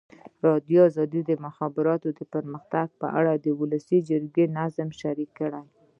[0.41, 5.61] ازادي راډیو د د مخابراتو پرمختګ په اړه د ولسي جرګې نظرونه شریک کړي.